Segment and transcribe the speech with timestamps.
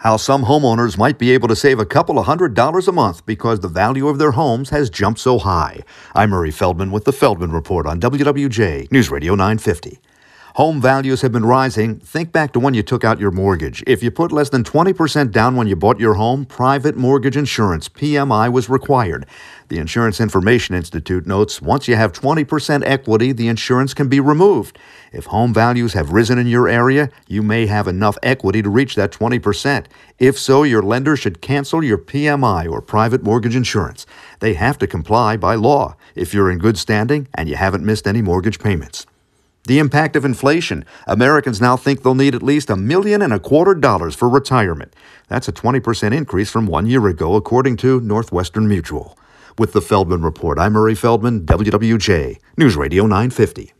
[0.00, 3.26] How some homeowners might be able to save a couple of hundred dollars a month
[3.26, 5.80] because the value of their homes has jumped so high.
[6.14, 10.00] I'm Murray Feldman with the Feldman Report on WWJ News Radio 950.
[10.60, 12.00] Home values have been rising.
[12.00, 13.82] Think back to when you took out your mortgage.
[13.86, 17.88] If you put less than 20% down when you bought your home, private mortgage insurance,
[17.88, 19.24] PMI, was required.
[19.68, 24.78] The Insurance Information Institute notes once you have 20% equity, the insurance can be removed.
[25.12, 28.96] If home values have risen in your area, you may have enough equity to reach
[28.96, 29.86] that 20%.
[30.18, 34.04] If so, your lender should cancel your PMI or private mortgage insurance.
[34.40, 38.06] They have to comply by law if you're in good standing and you haven't missed
[38.06, 39.06] any mortgage payments.
[39.64, 40.84] The impact of inflation.
[41.06, 44.94] Americans now think they'll need at least a million and a quarter dollars for retirement.
[45.28, 49.18] That's a 20% increase from one year ago, according to Northwestern Mutual.
[49.58, 53.74] With the Feldman Report, I'm Murray Feldman, WWJ, News Radio 950.